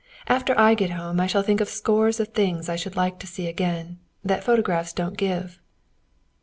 [0.27, 3.27] After I get home I shall think of scores of things I should like to
[3.27, 5.59] see again that photographs don't give."